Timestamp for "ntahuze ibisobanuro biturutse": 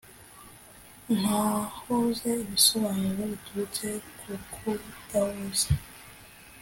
1.19-3.87